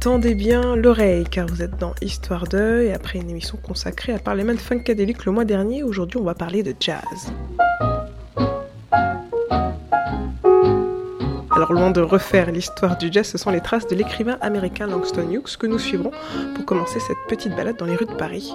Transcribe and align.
Tendez 0.00 0.36
bien 0.36 0.76
l'oreille 0.76 1.24
car 1.28 1.48
vous 1.48 1.60
êtes 1.60 1.76
dans 1.76 1.92
Histoire 2.00 2.46
2 2.46 2.82
et 2.82 2.92
après 2.92 3.18
une 3.18 3.30
émission 3.30 3.58
consacrée 3.60 4.12
à 4.12 4.20
Parlement 4.20 4.56
Funkadelic 4.56 5.24
le 5.24 5.32
mois 5.32 5.44
dernier, 5.44 5.82
aujourd'hui 5.82 6.18
on 6.18 6.22
va 6.22 6.34
parler 6.34 6.62
de 6.62 6.72
jazz. 6.78 7.32
Alors 11.50 11.72
loin 11.72 11.90
de 11.90 12.00
refaire 12.00 12.52
l'histoire 12.52 12.96
du 12.96 13.12
jazz, 13.12 13.26
ce 13.26 13.38
sont 13.38 13.50
les 13.50 13.60
traces 13.60 13.88
de 13.88 13.96
l'écrivain 13.96 14.38
américain 14.40 14.86
Langston 14.86 15.32
Hughes 15.32 15.56
que 15.58 15.66
nous 15.66 15.80
suivrons 15.80 16.12
pour 16.54 16.64
commencer 16.64 17.00
cette 17.00 17.18
petite 17.28 17.56
balade 17.56 17.76
dans 17.76 17.86
les 17.86 17.96
rues 17.96 18.06
de 18.06 18.14
Paris. 18.14 18.54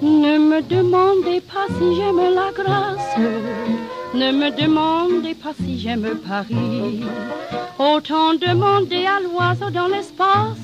Ne 0.00 0.38
me 0.38 0.62
demandez 0.62 1.40
pas 1.40 1.66
si 1.76 1.96
j'aime 1.96 2.34
la 2.36 2.52
grâce, 2.54 3.18
me 4.14 4.56
si 5.56 5.78
j'aime 5.78 6.18
Paris. 6.26 7.04
Autant 7.78 8.34
demander 8.34 9.06
à 9.06 9.20
l'oiseau 9.20 9.70
dans 9.70 9.88
l'espace 9.88 10.56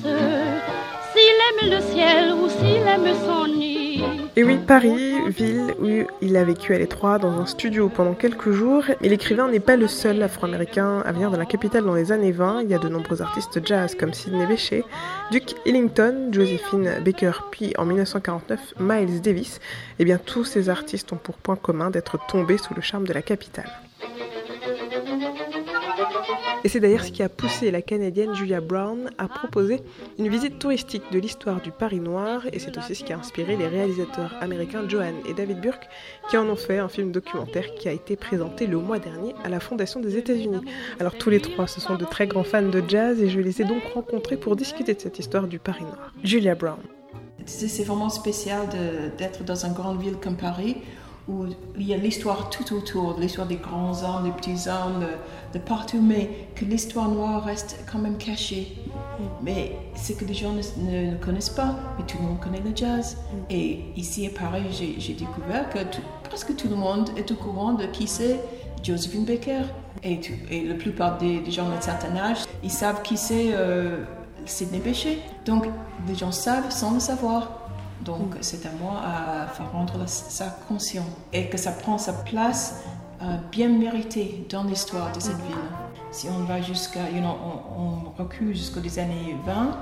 s'il 1.13 1.69
aime 1.69 1.71
le 1.71 1.81
ciel 1.93 2.33
ou 2.33 2.49
s'il 2.49 2.85
aime 2.87 3.15
son 3.25 3.47
nid. 3.47 4.03
Et 4.35 4.43
oui, 4.43 4.57
Paris, 4.57 5.15
ville 5.29 5.73
où 5.79 5.87
il 6.21 6.35
a 6.35 6.43
vécu 6.43 6.75
à 6.75 6.77
l'étroit 6.77 7.19
dans 7.19 7.39
un 7.39 7.45
studio 7.45 7.87
pendant 7.87 8.13
quelques 8.13 8.51
jours. 8.51 8.83
Et 9.01 9.07
l'écrivain 9.07 9.47
n'est 9.47 9.61
pas 9.61 9.77
le 9.77 9.87
seul 9.87 10.21
afro-américain 10.21 11.01
à 11.05 11.13
venir 11.13 11.31
dans 11.31 11.37
la 11.37 11.45
capitale 11.45 11.85
dans 11.85 11.95
les 11.95 12.11
années 12.11 12.33
20. 12.33 12.63
Il 12.63 12.69
y 12.69 12.73
a 12.73 12.79
de 12.79 12.89
nombreux 12.89 13.21
artistes 13.21 13.65
jazz 13.65 13.95
comme 13.95 14.13
Sidney 14.13 14.45
Bechet, 14.45 14.83
Duke 15.31 15.55
Ellington, 15.65 16.29
Josephine 16.33 16.99
Baker, 17.03 17.31
puis 17.49 17.73
en 17.77 17.85
1949 17.85 18.73
Miles 18.81 19.21
Davis. 19.21 19.61
Et 19.99 20.05
bien 20.05 20.17
tous 20.17 20.43
ces 20.43 20.69
artistes 20.69 21.13
ont 21.13 21.17
pour 21.17 21.37
point 21.37 21.55
commun 21.55 21.89
d'être 21.89 22.19
tombés 22.27 22.57
sous 22.57 22.73
le 22.73 22.81
charme 22.81 23.07
de 23.07 23.13
la 23.13 23.21
capitale. 23.21 23.71
Et 26.65 26.67
c'est 26.67 26.79
d'ailleurs 26.79 27.03
ce 27.03 27.11
qui 27.11 27.21
a 27.21 27.29
poussé 27.29 27.69
la 27.69 27.83
Canadienne 27.83 28.33
Julia 28.33 28.59
Brown 28.59 29.11
à 29.19 29.27
proposer 29.27 29.81
une 30.17 30.29
visite 30.29 30.57
touristique 30.57 31.03
de 31.11 31.19
l'histoire 31.19 31.61
du 31.61 31.69
Paris 31.69 31.99
noir, 31.99 32.41
et 32.51 32.57
c'est 32.57 32.75
aussi 32.75 32.95
ce 32.95 33.03
qui 33.03 33.13
a 33.13 33.19
inspiré 33.19 33.55
les 33.55 33.67
réalisateurs 33.67 34.33
américains 34.41 34.89
Johan 34.89 35.13
et 35.29 35.35
David 35.35 35.61
Burke, 35.61 35.87
qui 36.27 36.37
en 36.37 36.49
ont 36.49 36.55
fait 36.55 36.79
un 36.79 36.87
film 36.87 37.11
documentaire 37.11 37.75
qui 37.75 37.87
a 37.87 37.91
été 37.91 38.15
présenté 38.15 38.65
le 38.65 38.79
mois 38.79 38.97
dernier 38.97 39.35
à 39.43 39.49
la 39.49 39.59
Fondation 39.59 39.99
des 39.99 40.17
États-Unis. 40.17 40.61
Alors 40.99 41.13
tous 41.13 41.29
les 41.29 41.39
trois, 41.39 41.67
ce 41.67 41.79
sont 41.79 41.97
de 41.97 42.05
très 42.05 42.25
grands 42.25 42.43
fans 42.43 42.63
de 42.63 42.81
jazz, 42.87 43.21
et 43.21 43.29
je 43.29 43.39
les 43.39 43.61
ai 43.61 43.65
donc 43.65 43.83
rencontrés 43.93 44.37
pour 44.37 44.55
discuter 44.55 44.95
de 44.95 44.99
cette 44.99 45.19
histoire 45.19 45.47
du 45.47 45.59
Paris 45.59 45.83
noir. 45.83 46.13
Julia 46.23 46.55
Brown. 46.55 46.79
C'est 47.45 47.83
vraiment 47.83 48.09
spécial 48.09 48.61
d'être 49.19 49.43
dans 49.43 49.67
une 49.67 49.73
grande 49.73 50.01
ville 50.01 50.15
comme 50.19 50.35
Paris 50.35 50.77
où 51.27 51.45
il 51.77 51.87
y 51.87 51.93
a 51.93 51.97
l'histoire 51.97 52.49
tout 52.49 52.75
autour, 52.75 53.19
l'histoire 53.19 53.47
des 53.47 53.55
grands 53.55 54.03
hommes, 54.03 54.25
des 54.25 54.31
petits 54.31 54.69
hommes, 54.69 55.05
de, 55.53 55.59
partout, 55.59 56.01
mais 56.01 56.49
que 56.55 56.65
l'histoire 56.65 57.09
noire 57.09 57.43
reste 57.43 57.79
quand 57.91 57.97
même 57.97 58.17
cachée. 58.17 58.77
Mais 59.41 59.75
c'est 59.95 60.15
que 60.17 60.25
les 60.25 60.33
gens 60.33 60.53
ne, 60.53 61.11
ne, 61.11 61.15
connaissent 61.17 61.49
pas, 61.49 61.75
mais 61.97 62.05
tout 62.05 62.17
le 62.19 62.25
monde 62.25 62.39
connaît 62.39 62.61
le 62.61 62.75
jazz. 62.75 63.17
Et 63.49 63.79
ici 63.95 64.27
à 64.27 64.39
Paris, 64.39 64.65
j'ai 64.99 65.13
découvert 65.13 65.69
que 65.69 65.79
presque 66.23 66.55
tout 66.55 66.67
le 66.67 66.75
monde 66.75 67.09
est 67.17 67.31
au 67.31 67.35
courant 67.35 67.73
de 67.73 67.85
qui 67.85 68.07
c'est 68.07 68.39
Josephine 68.83 69.25
Baker. 69.25 69.63
Et, 70.03 70.19
tout, 70.19 70.33
et 70.51 70.63
la 70.63 70.75
plupart 70.75 71.17
des, 71.17 71.39
des, 71.39 71.51
gens 71.51 71.67
d'un 71.67 71.81
certain 71.81 72.15
âge, 72.15 72.39
ils 72.63 72.69
savent 72.69 73.01
qui 73.01 73.17
c'est 73.17 73.53
euh, 73.53 74.03
Sidney 74.45 74.79
Bechet. 74.79 75.17
Donc 75.45 75.65
les 76.07 76.15
gens 76.15 76.31
savent 76.31 76.69
sans 76.69 76.93
le 76.93 76.99
savoir. 76.99 77.64
Donc, 78.01 78.35
c'est 78.41 78.65
à 78.65 78.71
moi 78.71 79.01
à 79.03 79.47
faire 79.47 79.71
rendre 79.71 80.07
ça 80.07 80.57
conscient 80.67 81.05
et 81.33 81.47
que 81.47 81.57
ça 81.57 81.71
prend 81.71 81.97
sa 81.97 82.13
place 82.13 82.83
euh, 83.21 83.37
bien 83.51 83.69
méritée 83.69 84.45
dans 84.49 84.63
l'histoire 84.63 85.11
de 85.13 85.19
cette 85.19 85.37
ville. 85.37 85.55
Si 86.11 86.27
on 86.29 86.43
va 86.43 86.61
jusqu'à, 86.61 87.09
you 87.09 87.19
know, 87.19 87.35
on, 87.77 87.81
on 87.81 88.21
recule 88.21 88.55
jusqu'aux 88.55 88.79
années 88.99 89.35
20, 89.45 89.77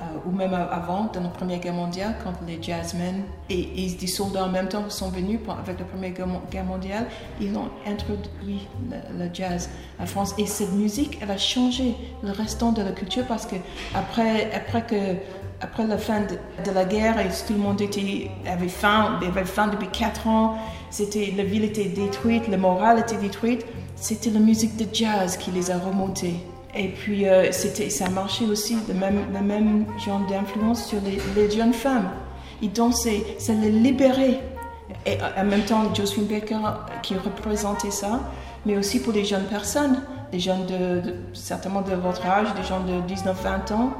euh, 0.00 0.28
ou 0.28 0.30
même 0.30 0.54
avant, 0.54 1.10
dans 1.12 1.20
la 1.20 1.28
Première 1.28 1.60
Guerre 1.60 1.74
mondiale, 1.74 2.16
quand 2.24 2.32
les 2.46 2.62
jazzmen 2.62 3.22
et, 3.48 3.84
et 3.84 3.90
des 3.90 4.06
soldats 4.06 4.44
en 4.44 4.48
même 4.48 4.68
temps 4.68 4.88
sont 4.88 5.10
venus 5.10 5.40
avec 5.48 5.78
la 5.78 5.84
Première 5.84 6.12
Guerre 6.50 6.64
mondiale, 6.64 7.06
ils 7.40 7.54
ont 7.56 7.68
introduit 7.86 8.66
le, 8.90 9.28
jazz 9.32 9.68
en 9.98 10.06
France. 10.06 10.34
Et 10.38 10.46
cette 10.46 10.72
musique, 10.72 11.18
elle 11.20 11.30
a 11.30 11.38
changé 11.38 11.94
le 12.22 12.32
restant 12.32 12.72
de 12.72 12.82
la 12.82 12.92
culture 12.92 13.24
parce 13.26 13.46
que 13.46 13.56
après, 13.94 14.50
après 14.52 14.82
que 14.86 15.16
après 15.62 15.86
la 15.86 15.98
fin 15.98 16.20
de, 16.20 16.70
la 16.72 16.84
guerre, 16.84 17.18
et 17.20 17.28
tout 17.46 17.52
le 17.52 17.58
monde 17.58 17.80
était, 17.82 18.30
avait 18.46 18.68
faim, 18.68 19.18
avait 19.22 19.44
faim 19.44 19.68
depuis 19.68 19.88
quatre 19.88 20.26
ans, 20.26 20.56
c'était, 20.88 21.34
la 21.36 21.44
ville 21.44 21.64
était 21.64 21.84
détruite, 21.84 22.48
le 22.48 22.56
moral 22.56 22.98
était 22.98 23.18
détruite, 23.18 23.66
c'était 23.94 24.30
la 24.30 24.40
musique 24.40 24.76
de 24.76 24.86
jazz 24.92 25.36
qui 25.36 25.50
les 25.50 25.70
a 25.70 25.78
remontés. 25.78 26.36
Et 26.74 26.88
puis, 26.88 27.26
euh, 27.26 27.50
c'était, 27.52 27.90
ça 27.90 28.08
marchait 28.08 28.44
aussi, 28.44 28.76
le 28.88 28.94
même, 28.94 29.26
le 29.32 29.40
même 29.40 29.86
genre 30.04 30.20
d'influence 30.28 30.86
sur 30.86 30.98
les, 31.00 31.50
jeunes 31.50 31.72
femmes. 31.72 32.10
Ils 32.62 32.72
dansaient, 32.72 33.24
ça 33.38 33.52
les 33.52 33.70
libérait. 33.70 34.40
Et 35.06 35.18
en 35.38 35.44
même 35.44 35.62
temps, 35.62 35.92
Josephine 35.94 36.26
Baker 36.26 36.58
qui 37.02 37.14
représentait 37.14 37.90
ça, 37.90 38.20
mais 38.66 38.76
aussi 38.76 39.00
pour 39.00 39.12
les 39.12 39.24
jeunes 39.24 39.46
personnes, 39.46 40.02
des 40.30 40.40
jeunes 40.40 40.66
de 40.66 41.14
certainement 41.32 41.80
de 41.80 41.94
votre 41.94 42.24
âge, 42.26 42.48
des 42.54 42.62
gens 42.62 42.80
de 42.80 43.00
19-20 43.12 43.72
ans, 43.72 43.92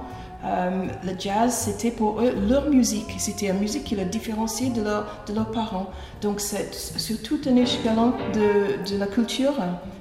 euh, 0.45 0.87
le 1.05 1.13
jazz, 1.19 1.53
c'était 1.53 1.91
pour 1.91 2.21
eux 2.21 2.35
leur 2.49 2.71
musique. 2.71 3.15
C'était 3.19 3.49
une 3.49 3.59
musique 3.59 3.85
qui 3.85 3.95
les 3.95 4.05
différenciait 4.05 4.71
de, 4.71 4.83
leur, 4.83 5.07
de 5.27 5.35
leurs 5.35 5.51
parents. 5.51 5.91
Donc, 6.23 6.41
sur 6.41 7.23
tout 7.23 7.41
un 7.47 7.57
échelon 7.57 8.15
de, 8.33 8.99
la 8.99 9.07
culture 9.07 9.55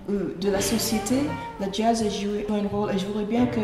ou 0.07 0.13
de 0.39 0.50
la 0.50 0.61
société, 0.61 1.16
le 1.59 1.67
jazz 1.72 2.01
a 2.03 2.09
joué 2.09 2.47
un 2.50 2.67
rôle. 2.67 2.91
Et 2.91 2.97
je 2.97 3.05
voudrais 3.05 3.25
bien 3.25 3.47
que 3.47 3.59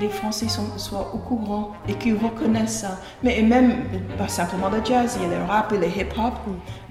les 0.00 0.08
Français 0.08 0.48
soient 0.76 1.14
au 1.14 1.18
courant 1.18 1.72
et 1.88 1.94
qu'ils 1.94 2.16
reconnaissent 2.16 2.80
ça. 2.80 2.98
Mais 3.22 3.40
même, 3.40 3.84
pas 4.18 4.28
simplement 4.28 4.68
le 4.68 4.84
jazz, 4.84 5.16
il 5.16 5.22
y 5.22 5.32
a 5.34 5.38
le 5.38 5.44
rap 5.44 5.72
et 5.72 5.78
le 5.78 5.86
hip-hop. 5.86 6.34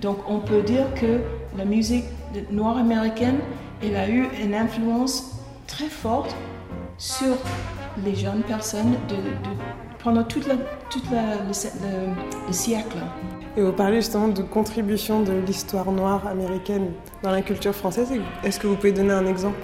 Donc, 0.01 0.17
on 0.27 0.39
peut 0.39 0.63
dire 0.63 0.91
que 0.95 1.21
la 1.55 1.65
musique 1.65 2.05
noire 2.49 2.77
américaine, 2.77 3.39
elle 3.83 3.95
a 3.95 4.09
eu 4.09 4.27
une 4.41 4.55
influence 4.55 5.39
très 5.67 5.89
forte 5.89 6.35
sur 6.97 7.35
les 8.03 8.15
jeunes 8.15 8.43
personnes 8.43 8.95
de, 9.07 9.15
de, 9.15 9.55
pendant 10.03 10.23
tout 10.23 10.41
la, 10.47 10.55
toute 10.89 11.09
la, 11.11 11.35
le, 11.35 11.51
le, 11.51 12.47
le, 12.47 12.53
siècle. 12.53 12.97
Et 13.55 13.61
vous 13.61 13.71
parlez 13.71 13.97
justement 13.97 14.27
de 14.27 14.41
contribution 14.41 15.21
de 15.21 15.33
l'histoire 15.45 15.91
noire 15.91 16.27
américaine 16.27 16.91
dans 17.21 17.31
la 17.31 17.41
culture 17.41 17.73
française. 17.73 18.11
Est-ce 18.43 18.59
que 18.59 18.67
vous 18.67 18.75
pouvez 18.75 18.91
donner 18.91 19.13
un 19.13 19.25
exemple 19.25 19.59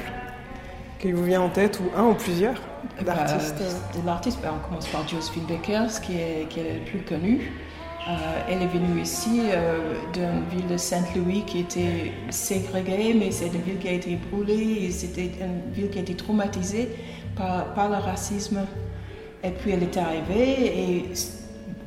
qui 1.00 1.12
vous 1.12 1.23
vient 1.23 1.41
en 1.41 1.50
tête, 1.50 1.79
ou 1.79 1.97
un 1.97 2.03
ou 2.03 2.13
plusieurs 2.13 2.62
d'artistes 3.06 3.56
bah, 3.57 4.00
De 4.00 4.06
l'artiste, 4.06 4.40
bah, 4.44 4.53
on 4.56 4.67
commence 4.67 4.88
par 4.88 5.07
Josephine 5.07 5.46
Baker, 5.46 5.88
qui 6.03 6.17
est, 6.17 6.47
qui 6.50 6.59
est 6.59 6.79
le 6.79 6.85
plus 6.85 7.00
connu. 7.00 7.51
Euh, 8.07 8.11
elle 8.50 8.61
est 8.63 8.67
venue 8.67 9.01
ici 9.01 9.41
euh, 9.44 9.94
d'une 10.13 10.44
ville 10.50 10.67
de 10.67 10.78
Saint-Louis 10.78 11.44
qui 11.46 11.59
était 11.59 12.11
ségrégée, 12.29 13.13
mais 13.13 13.29
c'est 13.29 13.47
une 13.47 13.61
ville 13.61 13.78
qui 13.78 13.88
a 13.88 13.91
été 13.91 14.17
brûlée 14.31 14.90
c'était 14.90 15.29
une 15.41 15.72
ville 15.73 15.90
qui 15.90 16.00
a 16.00 16.01
été 16.01 16.16
traumatisée 16.16 16.90
par, 17.39 17.89
le 17.89 17.95
racisme. 17.95 18.61
Et 19.43 19.52
puis 19.52 19.72
elle 19.72 19.84
est 19.84 19.97
arrivée 19.97 21.05
et 21.05 21.16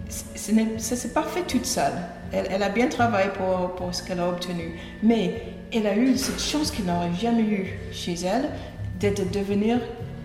ça 0.08 0.52
ne 0.52 0.78
s'est 0.78 1.12
pas 1.12 1.22
fait 1.22 1.42
toute 1.42 1.66
seule. 1.66 1.92
Elle, 2.32 2.62
a 2.62 2.70
bien 2.70 2.88
travaillé 2.88 3.28
pour, 3.30 3.74
pour 3.76 3.94
ce 3.94 4.02
qu'elle 4.02 4.20
a 4.20 4.28
obtenu. 4.28 4.78
Mais 5.02 5.42
elle 5.72 5.86
a 5.86 5.96
eu 5.96 6.16
cette 6.16 6.40
chance 6.40 6.70
qu'elle 6.70 6.86
n'aurait 6.86 7.12
jamais 7.20 7.42
eue 7.42 7.78
chez 7.92 8.14
elle, 8.24 8.48
de, 9.00 9.08
de 9.10 9.28
devenir 9.28 9.80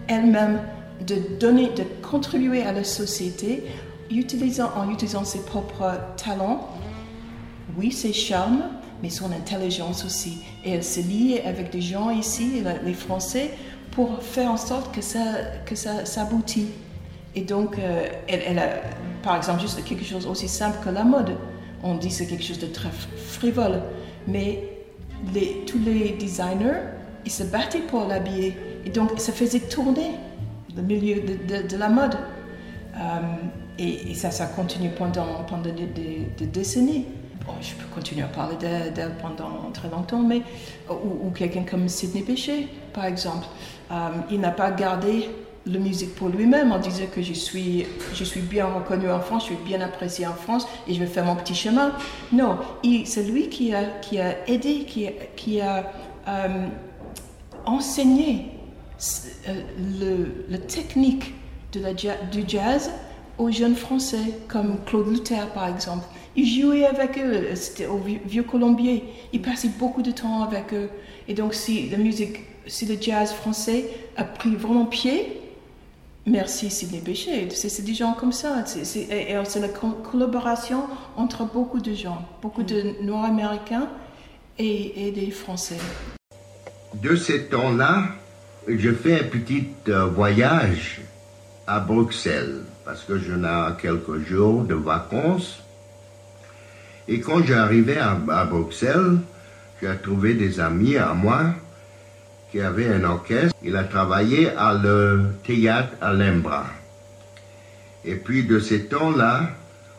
elle-même, 0.08 0.62
de 1.06 1.16
donner, 1.38 1.70
de 1.70 1.84
contribuer 2.02 2.64
à 2.64 2.72
la 2.72 2.86
société 2.86 3.64
utilisant, 4.10 4.72
en 4.78 4.90
utilisant 4.90 5.26
ses 5.26 5.44
propres 5.44 6.00
talents, 6.16 6.70
oui, 7.78 7.92
ses 7.92 8.14
charmes, 8.14 8.64
mais 9.04 9.10
son 9.10 9.32
intelligence 9.32 10.06
aussi. 10.06 10.40
Et 10.64 10.72
elle 10.72 10.84
se 10.84 11.02
lie 11.02 11.40
avec 11.40 11.72
des 11.72 11.82
gens 11.82 12.10
ici, 12.10 12.64
les 12.84 12.94
Français, 12.94 13.52
pour 13.98 14.22
faire 14.22 14.52
en 14.52 14.58
sorte 14.58 14.94
que 14.94 15.02
ça, 15.02 15.24
que 15.66 15.74
ça 15.74 16.06
s'aboutit. 16.06 16.68
Et 17.34 17.42
donc, 17.42 17.80
euh, 17.80 18.06
elle, 18.28 18.44
elle, 18.46 18.60
a, 18.60 18.70
par 19.24 19.36
exemple, 19.36 19.60
juste 19.60 19.84
quelque 19.84 20.06
chose 20.06 20.28
aussi 20.28 20.48
simple 20.48 20.78
que 20.84 20.92
la 20.92 21.04
mode. 21.04 21.36
On 21.82 21.96
dit 21.96 22.12
c'est 22.12 22.28
quelque 22.28 22.44
chose 22.44 22.60
de 22.60 22.68
très 22.68 22.92
frivole, 22.92 23.82
mais 24.28 24.70
les, 25.34 25.64
tous 25.66 25.80
les 25.80 26.12
designers, 26.12 26.82
ils 27.26 27.32
se 27.32 27.42
battaient 27.42 27.88
pour 27.90 28.06
l'habiller. 28.06 28.56
Et 28.86 28.92
donc, 28.92 29.14
ça 29.18 29.32
faisait 29.32 29.62
tourner 29.62 30.12
le 30.76 30.84
milieu 30.84 31.22
de, 31.22 31.68
de, 31.68 31.78
la 31.78 31.90
mode. 31.90 32.18
Euh, 32.98 33.00
et, 33.80 34.14
ça, 34.14 34.30
ça 34.30 34.46
continue 34.46 34.92
pendant, 34.92 35.44
pendant 35.50 35.74
des, 35.74 36.46
décennies. 36.46 37.06
Je 37.62 37.74
peux 37.76 37.88
continuer 37.94 38.24
à 38.24 38.28
parler 38.28 38.56
d'elle 38.58 39.16
pendant 39.22 39.72
très 39.74 39.90
longtemps, 39.90 40.22
mais 40.22 40.42
ou, 40.90 41.30
quelqu'un 41.32 41.64
comme 41.64 41.88
Sidney 41.88 42.24
Bechet, 42.24 42.68
par 42.94 43.06
exemple, 43.06 43.48
euh, 43.92 44.10
il 44.30 44.40
n'a 44.40 44.52
pas 44.52 44.72
gardé 44.72 45.30
la 45.66 45.80
musique 45.80 46.16
pour 46.16 46.30
lui-même 46.30 46.72
en 46.72 46.80
disant 46.80 47.06
que 47.14 47.22
je 47.22 47.34
suis, 47.34 47.86
je 48.14 48.24
suis 48.24 48.42
bien 48.42 48.66
reconnu 48.66 49.10
en 49.10 49.20
France, 49.20 49.44
je 49.44 49.54
suis 49.54 49.64
bien 49.64 49.82
apprécié 49.82 50.26
en 50.26 50.34
France 50.34 50.68
et 50.88 50.94
je 50.94 51.00
vais 51.00 51.08
faire 51.08 51.26
mon 51.26 51.36
petit 51.36 51.56
chemin. 51.56 51.92
Non, 52.32 52.58
c'est 53.06 53.24
lui 53.24 53.50
qui 53.50 53.74
a, 53.74 53.84
qui 54.02 54.20
a 54.20 54.48
aidé, 54.48 54.86
qui, 55.36 55.62
a 55.62 55.92
euh, 56.28 56.68
enseigné 57.66 58.52
euh, 59.48 60.32
le, 60.50 60.58
technique 60.58 61.34
de 61.74 61.82
la, 61.82 61.94
du 61.94 62.44
jazz 62.48 62.92
aux 63.38 63.52
jeunes 63.52 63.76
Français, 63.76 64.40
comme 64.48 64.78
Claude 64.86 65.10
Luther 65.10 65.48
par 65.54 65.68
exemple. 65.68 66.06
Il 66.40 66.46
jouait 66.46 66.86
avec 66.86 67.18
eux, 67.18 67.56
c'était 67.56 67.88
au 67.88 67.98
Vieux 67.98 68.44
Colombier. 68.44 69.04
Il 69.34 69.42
passait 69.42 69.72
beaucoup 69.80 70.04
de 70.04 70.12
temps 70.12 70.44
avec 70.44 70.72
eux. 70.72 70.88
Et 71.28 71.34
donc, 71.34 71.56
si 71.56 71.90
la 71.90 71.98
musique, 71.98 72.42
si 72.68 72.86
le 72.86 72.96
jazz 73.02 73.34
français 73.34 73.90
a 74.16 74.24
pris 74.24 74.56
vraiment 74.56 74.86
pied, 74.86 75.42
merci 76.28 76.70
Sidney 76.70 77.02
Bechet. 77.02 77.50
C'est 77.50 77.84
des 77.84 77.96
gens 77.96 78.14
comme 78.14 78.32
ça. 78.32 78.64
C'est 78.68 79.08
la 79.10 79.68
collaboration 79.68 80.84
entre 81.16 81.44
beaucoup 81.52 81.80
de 81.80 81.96
gens, 81.96 82.24
beaucoup 82.44 82.62
de 82.62 83.04
Noirs 83.04 83.26
américains 83.26 83.90
et, 84.60 85.08
et 85.08 85.12
des 85.12 85.32
Français. 85.32 85.80
De 87.02 87.16
ces 87.16 87.46
temps-là, 87.46 88.10
je 88.68 88.92
fais 88.92 89.22
un 89.22 89.24
petit 89.24 89.70
euh, 89.88 90.06
voyage 90.06 91.02
à 91.66 91.80
Bruxelles 91.80 92.62
parce 92.86 93.04
que 93.04 93.18
je 93.18 93.34
n'ai 93.34 93.76
quelques 93.82 94.20
jours 94.20 94.62
de 94.62 94.76
vacances. 94.76 95.64
Et 97.08 97.20
quand 97.20 97.44
j'arrivais 97.46 97.98
à, 97.98 98.46
Bruxelles, 98.46 99.18
j'ai 99.82 99.96
trouvé 100.04 100.34
des 100.34 100.60
amis 100.60 100.98
à 100.98 101.14
moi 101.14 101.54
qui 102.52 102.60
avaient 102.60 102.90
un 102.90 103.04
orchestre. 103.04 103.56
Il 103.64 103.76
a 103.76 103.84
travaillé 103.84 104.50
à 104.50 104.74
le 104.74 105.26
théâtre 105.46 105.94
à 106.02 106.14
Lembra. 106.14 106.66
Et 108.04 108.16
puis 108.16 108.44
de 108.44 108.60
ces 108.60 108.86
temps-là, 108.86 109.50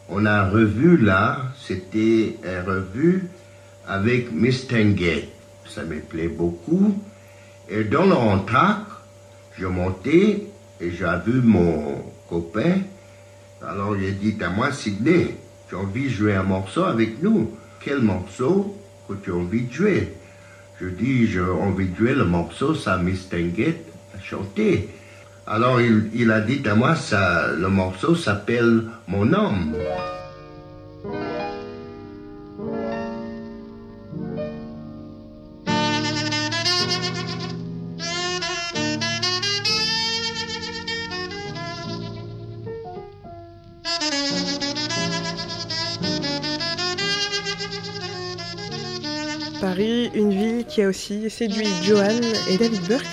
on 0.08 0.25
a 0.26 0.49
revu 0.49 0.96
là, 0.96 1.43
c'était 1.60 2.37
une 2.43 2.66
revue 2.66 3.28
avec 3.87 4.32
Miss 4.32 4.66
Tengate. 4.66 5.28
Ça 5.66 5.84
me 5.84 6.00
plaît 6.00 6.28
beaucoup. 6.28 6.99
Et 7.69 7.84
dans 7.84 8.06
l'entraque, 8.06 8.87
je 9.58 9.66
montais 9.66 10.44
et 10.81 10.90
j'ai 10.90 11.06
vu 11.26 11.40
mon 11.43 12.02
copain. 12.28 12.81
Alors 13.66 13.93
a 13.93 14.10
dit 14.10 14.37
à 14.40 14.49
moi, 14.49 14.72
Sidney, 14.72 15.34
tu 15.69 15.75
envie 15.75 16.05
de 16.05 16.09
jouer 16.09 16.35
un 16.35 16.43
morceau 16.43 16.85
avec 16.85 17.23
nous. 17.23 17.53
Quel 17.81 18.00
morceau 18.00 18.76
que 19.09 19.15
tu 19.15 19.31
as 19.31 19.35
envie 19.35 19.62
de 19.62 19.73
jouer? 19.73 20.15
Je 20.81 20.88
dis, 20.88 21.26
j'ai 21.26 21.41
envie 21.41 21.88
de 21.88 21.97
jouer 21.97 22.15
le 22.15 22.25
morceau, 22.25 22.75
ça 22.75 22.99
Miss 22.99 23.29
Tengate 23.29 23.85
a 24.17 24.23
chanté. 24.23 24.88
Alors 25.47 25.81
il, 25.81 26.11
il, 26.15 26.31
a 26.31 26.41
dit 26.41 26.62
à 26.69 26.75
moi, 26.75 26.94
ça, 26.94 27.53
le 27.53 27.69
morceau 27.69 28.15
s'appelle 28.15 28.85
Mon 29.06 29.32
homme. 29.32 29.75
Aussi 50.87 51.31
séduit 51.31 51.67
Johan 51.83 52.21
et 52.49 52.57
David 52.57 52.83
Burke, 52.87 53.07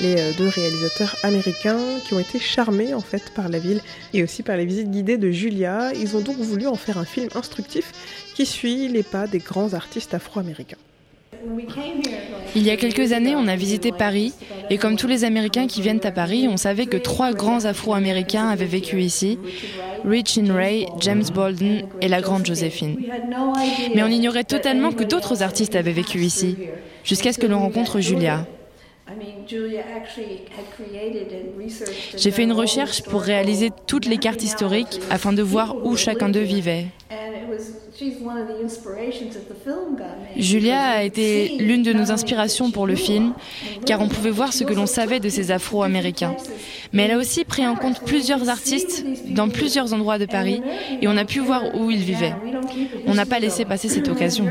les 0.00 0.16
euh, 0.18 0.32
deux 0.36 0.48
réalisateurs 0.48 1.16
américains 1.22 1.80
qui 2.04 2.14
ont 2.14 2.20
été 2.20 2.38
charmés 2.38 2.94
en 2.94 3.00
fait 3.00 3.32
par 3.34 3.48
la 3.48 3.58
ville 3.58 3.80
et 4.12 4.22
aussi 4.22 4.42
par 4.42 4.56
les 4.56 4.66
visites 4.66 4.90
guidées 4.90 5.16
de 5.16 5.30
Julia. 5.30 5.92
Ils 5.94 6.16
ont 6.16 6.20
donc 6.20 6.36
voulu 6.36 6.66
en 6.66 6.74
faire 6.74 6.98
un 6.98 7.04
film 7.04 7.28
instructif 7.34 7.92
qui 8.34 8.44
suit 8.46 8.88
les 8.88 9.02
pas 9.02 9.26
des 9.26 9.38
grands 9.38 9.72
artistes 9.74 10.14
afro-américains. 10.14 10.76
Il 12.54 12.62
y 12.62 12.70
a 12.70 12.76
quelques 12.76 13.12
années, 13.12 13.36
on 13.36 13.46
a 13.46 13.56
visité 13.56 13.92
Paris 13.92 14.32
et 14.70 14.78
comme 14.78 14.96
tous 14.96 15.06
les 15.06 15.24
Américains 15.24 15.66
qui 15.66 15.82
viennent 15.82 16.04
à 16.04 16.10
Paris, 16.10 16.48
on 16.50 16.56
savait 16.56 16.86
que 16.86 16.96
trois 16.96 17.32
grands 17.32 17.64
Afro-Américains 17.64 18.48
avaient 18.48 18.64
vécu 18.64 19.00
ici, 19.00 19.38
Rich 20.04 20.38
Ray, 20.48 20.86
James 21.00 21.24
Bolden 21.34 21.82
et 22.00 22.08
la 22.08 22.20
grande 22.20 22.46
Joséphine. 22.46 22.96
Mais 23.94 24.02
on 24.02 24.08
ignorait 24.08 24.44
totalement 24.44 24.92
que 24.92 25.04
d'autres 25.04 25.42
artistes 25.42 25.76
avaient 25.76 25.92
vécu 25.92 26.20
ici, 26.20 26.56
jusqu'à 27.04 27.32
ce 27.32 27.38
que 27.38 27.46
l'on 27.46 27.60
rencontre 27.60 28.00
Julia. 28.00 28.46
J'ai 32.16 32.30
fait 32.30 32.42
une 32.42 32.52
recherche 32.52 33.02
pour 33.02 33.22
réaliser 33.22 33.70
toutes 33.86 34.06
les 34.06 34.18
cartes 34.18 34.42
historiques 34.42 35.00
afin 35.10 35.32
de 35.32 35.42
voir 35.42 35.84
où 35.84 35.96
chacun 35.96 36.28
d'eux 36.28 36.40
vivait. 36.40 36.86
Julia 40.36 40.80
a 40.80 41.02
été 41.02 41.56
l'une 41.58 41.82
de 41.82 41.92
nos 41.92 42.10
inspirations 42.10 42.70
pour 42.70 42.86
le 42.86 42.96
film, 42.96 43.32
car 43.86 44.00
on 44.00 44.08
pouvait 44.08 44.30
voir 44.30 44.52
ce 44.52 44.64
que 44.64 44.74
l'on 44.74 44.86
savait 44.86 45.20
de 45.20 45.28
ces 45.28 45.50
Afro-Américains. 45.50 46.36
Mais 46.92 47.04
elle 47.04 47.12
a 47.12 47.18
aussi 47.18 47.44
pris 47.44 47.66
en 47.66 47.76
compte 47.76 48.00
plusieurs 48.04 48.48
artistes 48.48 49.04
dans 49.28 49.48
plusieurs 49.48 49.94
endroits 49.94 50.18
de 50.18 50.26
Paris, 50.26 50.60
et 51.00 51.08
on 51.08 51.16
a 51.16 51.24
pu 51.24 51.38
voir 51.38 51.74
où 51.74 51.90
ils 51.90 52.02
vivaient. 52.02 52.34
On 53.06 53.14
n'a 53.14 53.26
pas 53.26 53.38
laissé 53.38 53.64
passer 53.64 53.88
cette 53.88 54.08
occasion. 54.08 54.46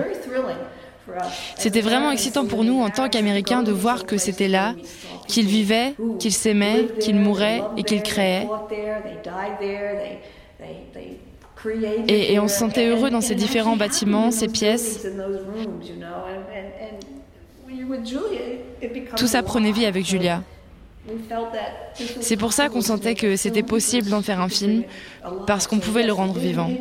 C'était 1.58 1.82
vraiment 1.82 2.12
excitant 2.12 2.46
pour 2.46 2.64
nous 2.64 2.82
en 2.82 2.90
tant 2.90 3.10
qu'Américains 3.10 3.64
de 3.64 3.72
voir 3.72 4.06
que 4.06 4.18
c'était 4.18 4.48
là, 4.48 4.76
qu'ils 5.28 5.48
vivaient, 5.48 5.96
qu'ils 6.20 6.34
s'aimaient, 6.34 6.88
qu'ils 7.00 7.20
mouraient 7.20 7.62
et 7.78 7.84
qu'ils 7.84 8.04
créaient. 8.04 8.48
Et, 12.08 12.40
on 12.40 12.48
se 12.48 12.58
sentait 12.58 12.88
heureux 12.88 13.10
dans 13.10 13.22
ces 13.22 13.36
différents 13.36 13.76
bâtiments, 13.76 14.32
ces 14.32 14.48
pièces. 14.48 15.08
Tout 19.18 19.28
ça 19.28 19.44
prenait 19.44 19.72
vie 19.72 19.86
avec 19.86 20.06
Julia. 20.06 20.44
C'est 22.22 22.38
pour 22.38 22.54
ça 22.54 22.70
qu'on 22.70 22.82
sentait 22.82 23.16
que 23.16 23.36
c'était 23.36 23.64
possible 23.64 24.10
d'en 24.10 24.22
faire 24.22 24.42
un 24.42 24.50
film, 24.50 24.84
parce 25.46 25.68
qu'on 25.68 25.80
pouvait 25.80 26.06
le 26.06 26.14
rendre 26.14 26.38
vivant. 26.38 26.72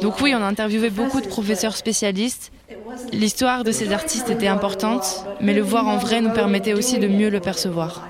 Donc 0.00 0.20
oui, 0.20 0.34
on 0.36 0.42
a 0.42 0.46
interviewé 0.46 0.90
beaucoup 0.90 1.20
de 1.20 1.26
professeurs 1.26 1.76
spécialistes. 1.76 2.52
L'histoire 3.12 3.64
de 3.64 3.72
ces 3.72 3.92
artistes 3.92 4.30
était 4.30 4.48
importante, 4.48 5.24
mais 5.40 5.54
le 5.54 5.62
voir 5.62 5.86
en 5.86 5.98
vrai 5.98 6.20
nous 6.20 6.32
permettait 6.32 6.74
aussi 6.74 6.98
de 6.98 7.08
mieux 7.08 7.30
le 7.30 7.40
percevoir. 7.40 8.06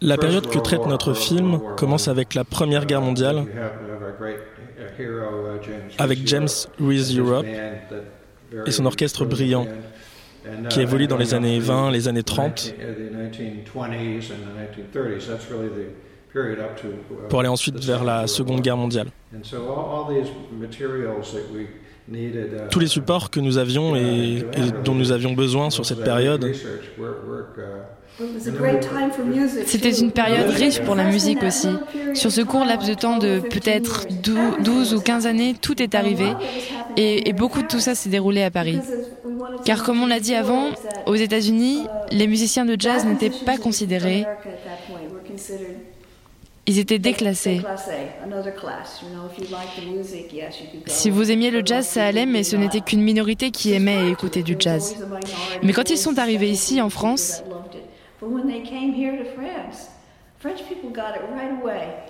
La 0.00 0.18
période 0.18 0.48
que 0.48 0.58
traite 0.58 0.86
notre 0.86 1.14
film 1.14 1.60
commence 1.76 2.08
avec 2.08 2.34
la 2.34 2.44
Première 2.44 2.86
Guerre 2.86 3.00
mondiale, 3.00 3.44
avec 5.98 6.26
James 6.26 6.48
Reese 6.80 7.16
Europe 7.16 7.46
et 8.66 8.70
son 8.70 8.86
orchestre 8.86 9.24
brillant, 9.24 9.66
qui 10.70 10.80
évolue 10.80 11.06
dans 11.06 11.16
les 11.16 11.34
années 11.34 11.58
20, 11.58 11.90
les 11.90 12.08
années 12.08 12.22
30, 12.22 12.74
pour 17.28 17.40
aller 17.40 17.48
ensuite 17.48 17.82
vers 17.84 18.04
la 18.04 18.26
Seconde 18.26 18.60
Guerre 18.60 18.76
mondiale. 18.76 19.08
Tous 22.70 22.78
les 22.80 22.86
supports 22.86 23.30
que 23.30 23.40
nous 23.40 23.56
avions 23.56 23.96
et, 23.96 24.44
et 24.56 24.82
dont 24.84 24.94
nous 24.94 25.12
avions 25.12 25.32
besoin 25.32 25.70
sur 25.70 25.86
cette 25.86 26.04
période 26.04 26.44
c'était 29.66 29.90
une 29.90 30.12
période 30.12 30.48
riche 30.50 30.80
pour 30.80 30.94
la 30.94 31.04
musique 31.04 31.42
aussi. 31.42 31.68
Sur 32.14 32.30
ce 32.30 32.42
court 32.42 32.64
laps 32.64 32.88
de 32.88 32.94
temps 32.94 33.18
de 33.18 33.40
peut-être 33.40 34.06
12 34.60 34.94
ou 34.94 35.00
15 35.00 35.26
années, 35.26 35.54
tout 35.60 35.82
est 35.82 35.94
arrivé 35.94 36.26
et, 36.96 37.32
beaucoup 37.32 37.62
de 37.62 37.66
tout 37.66 37.80
ça 37.80 37.94
s'est 37.94 38.10
déroulé 38.10 38.42
à 38.42 38.50
Paris. 38.50 38.78
Car 39.64 39.82
comme 39.82 40.02
on 40.02 40.06
l'a 40.06 40.20
dit 40.20 40.34
avant, 40.34 40.66
aux 41.06 41.16
États-Unis, 41.16 41.86
les 42.10 42.26
musiciens 42.26 42.64
de 42.64 42.76
jazz 42.78 43.04
n'étaient 43.04 43.32
pas 43.44 43.56
considérés. 43.56 44.24
Ils 46.66 46.78
étaient 46.78 46.98
déclassés. 46.98 47.60
Si 50.86 51.10
vous 51.10 51.30
aimiez 51.30 51.50
le 51.50 51.62
jazz, 51.64 51.86
ça 51.86 52.06
allait, 52.06 52.26
mais 52.26 52.42
ce 52.42 52.56
n'était 52.56 52.80
qu'une 52.80 53.02
minorité 53.02 53.50
qui 53.50 53.72
aimait 53.72 54.06
et 54.06 54.10
écoutait 54.10 54.42
du 54.42 54.56
jazz. 54.58 54.96
Mais 55.62 55.72
quand 55.72 55.90
ils 55.90 55.98
sont 55.98 56.18
arrivés 56.18 56.48
ici, 56.48 56.80
en 56.80 56.88
France, 56.88 57.42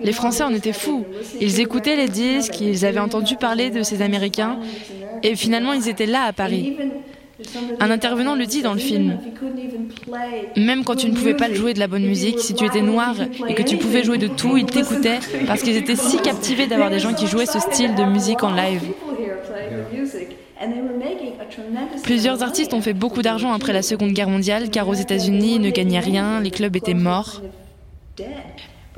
les 0.00 0.12
Français 0.12 0.42
en 0.42 0.52
étaient 0.52 0.72
fous. 0.72 1.04
Ils 1.40 1.60
écoutaient 1.60 1.96
les 1.96 2.08
disques, 2.08 2.60
ils 2.60 2.84
avaient 2.84 3.00
entendu 3.00 3.36
parler 3.36 3.70
de 3.70 3.82
ces 3.82 4.02
Américains, 4.02 4.58
et 5.22 5.36
finalement 5.36 5.72
ils 5.72 5.88
étaient 5.88 6.06
là 6.06 6.24
à 6.24 6.32
Paris. 6.32 6.76
Un 7.80 7.90
intervenant 7.90 8.36
le 8.36 8.46
dit 8.46 8.62
dans 8.62 8.74
le 8.74 8.78
film. 8.78 9.18
Même 10.56 10.84
quand 10.84 10.94
tu 10.94 11.08
ne 11.08 11.14
pouvais 11.14 11.34
pas 11.34 11.52
jouer 11.52 11.74
de 11.74 11.80
la 11.80 11.88
bonne 11.88 12.04
musique, 12.04 12.38
si 12.38 12.54
tu 12.54 12.64
étais 12.64 12.80
noir 12.80 13.16
et 13.48 13.54
que 13.54 13.62
tu 13.62 13.76
pouvais 13.76 14.04
jouer 14.04 14.18
de 14.18 14.28
tout, 14.28 14.56
ils 14.56 14.66
t'écoutaient 14.66 15.18
parce 15.46 15.62
qu'ils 15.62 15.76
étaient 15.76 15.96
si 15.96 16.18
captivés 16.18 16.66
d'avoir 16.66 16.90
des 16.90 17.00
gens 17.00 17.12
qui 17.12 17.26
jouaient 17.26 17.46
ce 17.46 17.58
style 17.58 17.94
de 17.94 18.04
musique 18.04 18.42
en 18.44 18.54
live. 18.54 18.82
Plusieurs 22.02 22.42
artistes 22.42 22.74
ont 22.74 22.80
fait 22.80 22.92
beaucoup 22.92 23.22
d'argent 23.22 23.52
après 23.52 23.72
la 23.72 23.82
Seconde 23.82 24.12
Guerre 24.12 24.28
mondiale 24.28 24.70
car 24.70 24.88
aux 24.88 24.94
États-Unis, 24.94 25.56
ils 25.56 25.60
ne 25.60 25.70
gagnaient 25.70 26.00
rien, 26.00 26.40
les 26.40 26.50
clubs 26.50 26.74
étaient 26.76 26.94
morts. 26.94 27.42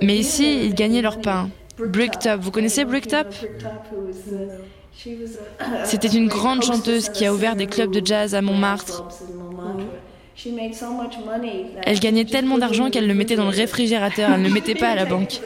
Mais 0.03 0.17
ici, 0.17 0.65
ils 0.65 0.75
gagnaient 0.75 1.03
leur 1.03 1.21
pain. 1.21 1.51
Bricktop, 1.79 2.41
vous 2.41 2.51
connaissez 2.51 2.85
Bricktop? 2.85 3.35
C'était 5.85 6.09
une 6.09 6.29
grande 6.29 6.63
chanteuse 6.63 7.11
qui 7.11 7.27
a 7.27 7.33
ouvert 7.33 7.57
des 7.57 7.67
clubs 7.67 7.91
de 7.91 8.05
jazz 8.05 8.35
à 8.35 8.43
Montmartre. 8.43 9.05
Elle 11.83 12.01
gagnait 12.01 12.25
tellement 12.25 12.59
d'argent 12.59 12.91
qu'elle 12.91 13.07
le 13.07 13.15
mettait 13.15 13.37
dans 13.37 13.45
le 13.45 13.57
réfrigérateur, 13.57 14.31
elle 14.33 14.43
ne 14.43 14.49
le 14.49 14.55
mettait 14.55 14.75
pas 14.75 14.89
à 14.89 14.95
la 14.95 15.05
banque. 15.05 15.41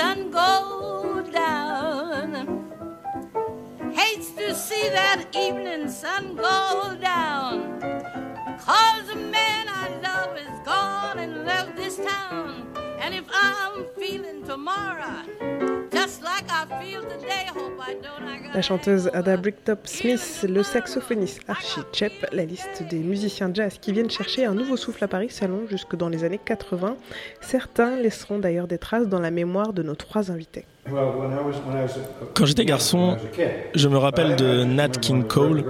sun 0.00 0.30
go 0.30 1.22
down. 1.30 2.32
Hates 3.92 4.30
to 4.30 4.54
see 4.54 4.88
that 4.88 5.26
evening 5.36 5.90
sun 5.90 6.36
go 6.36 6.96
down. 6.98 7.78
Cause 8.66 9.04
the 9.08 9.20
man 9.38 9.66
I 9.68 9.86
love 10.08 10.38
is 10.38 10.56
gone 10.64 11.18
and 11.18 11.44
left 11.44 11.76
this 11.76 11.96
town. 11.98 12.74
And 12.98 13.14
if 13.14 13.26
I'm 13.30 13.84
feeling 13.98 14.42
tomorrow, 14.42 15.20
La 18.54 18.62
chanteuse 18.62 19.10
Ada 19.12 19.36
Bricktop 19.36 19.86
Smith, 19.86 20.46
le 20.48 20.62
saxophoniste 20.62 21.42
Archie 21.48 21.80
Chep, 21.92 22.12
la 22.32 22.44
liste 22.44 22.82
des 22.90 22.98
musiciens 22.98 23.50
jazz 23.52 23.78
qui 23.80 23.92
viennent 23.92 24.10
chercher 24.10 24.44
un 24.44 24.54
nouveau 24.54 24.76
souffle 24.76 25.02
à 25.04 25.08
Paris 25.08 25.30
s'allonge 25.30 25.68
jusque 25.68 25.96
dans 25.96 26.08
les 26.08 26.24
années 26.24 26.40
80. 26.44 26.96
Certains 27.40 27.96
laisseront 27.96 28.38
d'ailleurs 28.38 28.66
des 28.66 28.78
traces 28.78 29.08
dans 29.08 29.20
la 29.20 29.30
mémoire 29.30 29.72
de 29.72 29.82
nos 29.82 29.94
trois 29.94 30.30
invités. 30.30 30.64
Quand 32.34 32.44
j'étais 32.44 32.64
garçon, 32.64 33.16
je 33.74 33.88
me 33.88 33.96
rappelle 33.98 34.36
de 34.36 34.64
Nat 34.64 34.88
King 34.88 35.24
Cole. 35.24 35.64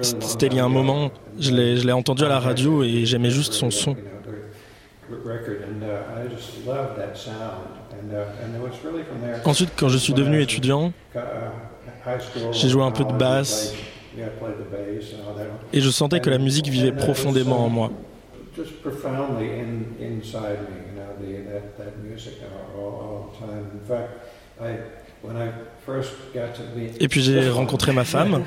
C'était 0.00 0.46
il 0.46 0.54
y 0.54 0.60
a 0.60 0.64
un 0.64 0.68
moment, 0.68 1.10
je 1.38 1.50
l'ai 1.50 1.92
entendu 1.92 2.24
à 2.24 2.28
la 2.28 2.40
radio 2.40 2.82
et 2.82 3.04
j'aimais 3.04 3.30
juste 3.30 3.52
son 3.52 3.70
son. 3.70 3.96
Ensuite, 9.44 9.70
quand 9.76 9.88
je 9.88 9.98
suis 9.98 10.14
devenu 10.14 10.40
étudiant, 10.40 10.92
j'ai 12.52 12.68
joué 12.68 12.82
un 12.82 12.90
peu 12.90 13.04
de 13.04 13.12
basse 13.12 13.74
et 15.72 15.80
je 15.80 15.90
sentais 15.90 16.20
que 16.20 16.30
la 16.30 16.38
musique 16.38 16.68
vivait 16.68 16.92
profondément 16.92 17.64
en 17.64 17.68
moi. 17.68 17.90
Et 27.00 27.08
puis 27.08 27.22
j'ai 27.22 27.48
rencontré 27.48 27.92
ma 27.92 28.04
femme. 28.04 28.44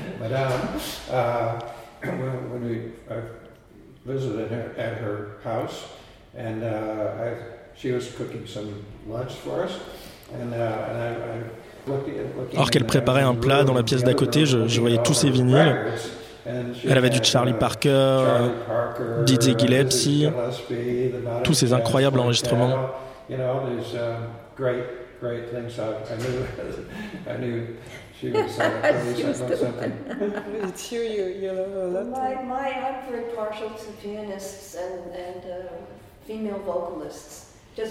Alors 12.54 12.70
qu'elle 12.70 12.86
préparait 12.86 13.22
un 13.22 13.34
plat 13.34 13.64
dans 13.64 13.74
la 13.74 13.82
pièce 13.82 14.04
d'à 14.04 14.14
côté, 14.14 14.46
je, 14.46 14.80
voyais 14.80 15.02
tous 15.02 15.14
ses 15.14 15.30
vinyles. 15.30 15.76
Elle 16.46 16.96
avait 16.96 17.10
du 17.10 17.18
Charlie 17.22 17.54
Parker, 17.54 18.20
Didier 19.24 19.54
Gillespie, 19.58 20.28
tous 21.44 21.54
ces 21.54 21.72
incroyables 21.72 22.20
enregistrements. 22.20 22.90
You, 36.28 36.34
you, 36.34 36.44
you 36.44 36.52
and, 36.52 37.02
and. 37.02 37.88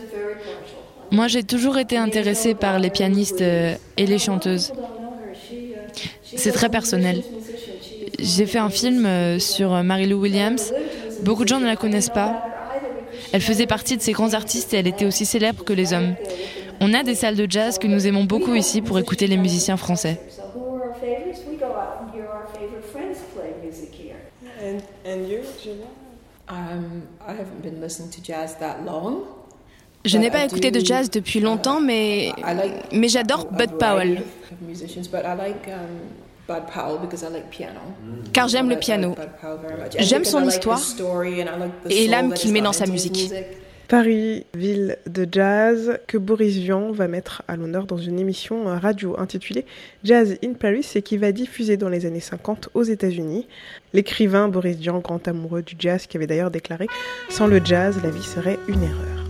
Moi, 1.11 1.27
j'ai 1.27 1.43
toujours 1.43 1.77
été 1.77 1.97
intéressée 1.97 2.53
par 2.53 2.79
les 2.79 2.89
pianistes 2.89 3.41
euh, 3.41 3.75
et 3.95 4.05
les 4.05 4.19
chanteuses. 4.19 4.73
C'est 6.23 6.51
très 6.51 6.69
personnel. 6.69 7.23
J'ai 8.19 8.45
fait 8.45 8.57
un 8.59 8.69
film 8.69 9.05
euh, 9.05 9.39
sur 9.39 9.71
Mary-Lou 9.83 10.19
Williams. 10.19 10.73
Beaucoup 11.23 11.43
de 11.43 11.49
gens 11.49 11.59
ne 11.59 11.65
la 11.65 11.77
connaissent 11.77 12.09
pas. 12.09 12.43
Elle 13.31 13.41
faisait 13.41 13.67
partie 13.67 13.97
de 13.97 14.01
ces 14.01 14.11
grands 14.11 14.33
artistes 14.33 14.73
et 14.73 14.77
elle 14.77 14.87
était 14.87 15.05
aussi 15.05 15.25
célèbre 15.25 15.63
que 15.63 15.73
les 15.73 15.93
hommes. 15.93 16.15
On 16.79 16.93
a 16.93 17.03
des 17.03 17.15
salles 17.15 17.35
de 17.35 17.49
jazz 17.49 17.79
que 17.79 17.87
nous 17.87 18.05
aimons 18.05 18.25
beaucoup 18.25 18.53
ici 18.53 18.81
pour 18.81 18.99
écouter 18.99 19.27
les 19.27 19.37
musiciens 19.37 19.77
français. 19.77 20.19
Je 30.05 30.17
n'ai 30.17 30.31
pas 30.31 30.45
écouté 30.45 30.71
de 30.71 30.79
jazz 30.79 31.09
depuis 31.09 31.39
longtemps, 31.39 31.81
mais, 31.81 32.31
mais 32.93 33.09
j'adore 33.09 33.51
Bud 33.51 33.71
Powell. 33.77 34.21
Car 38.31 38.47
j'aime 38.47 38.69
le 38.69 38.77
piano. 38.77 39.15
J'aime 39.99 40.23
son 40.23 40.47
histoire 40.47 40.79
et 41.89 42.07
l'âme 42.07 42.33
qu'il 42.33 42.53
met 42.53 42.61
dans 42.61 42.73
sa 42.73 42.85
musique. 42.85 43.31
Paris, 43.87 44.45
ville 44.53 44.97
de 45.07 45.25
jazz, 45.31 45.97
que 46.07 46.17
Boris 46.17 46.57
Vian 46.57 46.91
va 46.91 47.07
mettre 47.07 47.43
à 47.47 47.55
l'honneur 47.55 47.85
dans 47.85 47.97
une 47.97 48.19
émission 48.19 48.65
radio 48.65 49.17
intitulée 49.17 49.65
Jazz 50.03 50.37
in 50.43 50.53
Paris 50.53 50.85
et 50.95 51.01
qui 51.01 51.15
va 51.15 51.31
diffuser 51.31 51.77
dans 51.77 51.87
les 51.87 52.05
années 52.05 52.19
50 52.19 52.67
aux 52.73 52.83
États-Unis. 52.83 53.47
L'écrivain 53.93 54.49
Boris 54.49 54.75
Vian, 54.75 54.99
grand 54.99 55.25
amoureux 55.29 55.61
du 55.61 55.75
jazz, 55.79 56.05
qui 56.05 56.17
avait 56.17 56.27
d'ailleurs 56.27 56.51
déclaré 56.51 56.87
Sans 57.29 57.47
le 57.47 57.61
jazz, 57.63 57.97
la 58.03 58.09
vie 58.09 58.23
serait 58.23 58.59
une 58.67 58.83
erreur. 58.83 59.23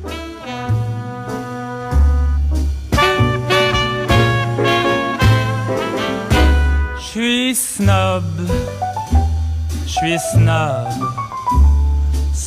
Je 6.98 7.04
suis 7.04 7.56
snob, 7.56 8.24
je 9.86 9.92
suis 9.92 10.18
snob. 10.34 11.27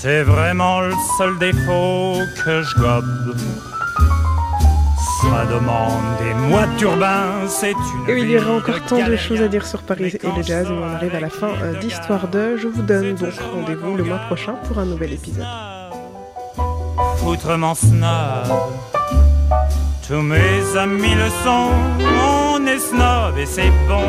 C'est 0.02 0.22
vraiment 0.22 0.80
le 0.80 0.94
seul 1.18 1.38
défaut 1.38 2.22
que 2.42 2.62
je 2.62 2.74
gobe. 2.76 3.36
Ça 5.20 5.44
demande 5.44 6.16
des 6.18 6.32
mois 6.32 6.64
de 6.64 7.48
c'est 7.48 7.72
une. 7.72 8.08
Et 8.08 8.20
il 8.20 8.30
y 8.30 8.38
aura 8.38 8.52
encore 8.52 8.82
tant 8.86 9.06
de 9.06 9.16
choses 9.16 9.42
à 9.42 9.48
dire 9.48 9.66
sur 9.66 9.82
Paris 9.82 10.06
et 10.06 10.26
le 10.34 10.42
jazz, 10.42 10.68
mais 10.70 10.78
on 10.78 10.94
arrive 10.94 11.14
à 11.14 11.20
la 11.20 11.28
fin 11.28 11.48
euh, 11.48 11.78
d'Histoire 11.80 12.28
2. 12.28 12.56
Je 12.56 12.68
vous 12.68 12.80
donne 12.80 13.14
donc 13.14 13.34
rendez-vous 13.52 13.94
le 13.94 14.04
mois 14.04 14.20
prochain 14.20 14.54
pour 14.66 14.78
un 14.78 14.86
nouvel 14.86 15.12
épisode. 15.12 15.44
Foutrement 17.18 17.74
snob, 17.74 18.48
tous 20.08 20.22
mes 20.22 20.78
amis 20.78 21.14
le 21.14 21.28
sont, 21.44 21.72
on 22.22 22.66
est 22.66 22.78
snob 22.78 23.36
et 23.36 23.44
c'est 23.44 23.70
bon. 23.86 24.08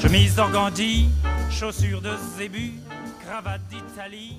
Chemise 0.00 0.36
d'organdie, 0.36 1.10
chaussures 1.50 2.00
de 2.00 2.12
zébu, 2.38 2.72
cravate 3.26 3.60
d'Italie. 3.68 4.38